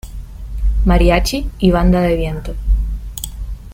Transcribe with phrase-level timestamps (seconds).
[0.83, 2.55] Mariachi y Banda de Viento.